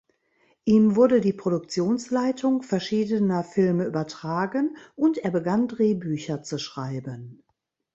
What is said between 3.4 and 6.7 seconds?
Filme übertragen und er begann Drehbücher zu